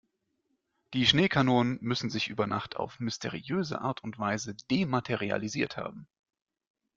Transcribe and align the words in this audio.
Die 0.95 1.05
Schneekanonen 1.05 1.77
müssen 1.81 2.09
sich 2.09 2.27
über 2.29 2.47
Nacht 2.47 2.75
auf 2.75 2.99
mysteriöse 2.99 3.81
Art 3.81 4.03
und 4.03 4.17
Weise 4.17 4.55
dematerialisiert 4.71 5.77
haben. 5.77 6.07